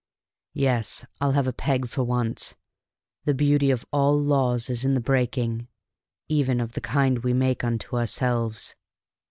Yes, 0.55 1.05
I'll 1.19 1.33
have 1.33 1.45
a 1.45 1.53
peg 1.53 1.87
for 1.87 2.03
once; 2.03 2.55
the 3.25 3.35
beauty 3.35 3.69
of 3.69 3.85
all 3.93 4.19
laws 4.19 4.67
is 4.67 4.83
in 4.83 4.95
the 4.95 4.99
breaking, 4.99 5.67
even 6.27 6.59
of 6.59 6.71
the 6.71 6.81
kind 6.81 7.19
we 7.19 7.33
make 7.33 7.63
unto 7.63 7.95
ourselves." 7.97 8.73